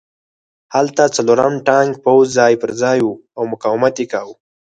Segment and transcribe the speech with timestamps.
[0.75, 4.35] هلته څلورم ټانک پوځ ځای پرځای و او مقاومت یې کاوه